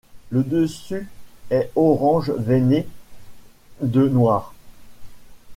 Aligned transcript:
Le 0.31 0.41
dessus 0.43 1.07
est 1.51 1.69
orange 1.75 2.31
veiné 2.31 2.87
de 3.81 4.07
noir. 4.07 4.51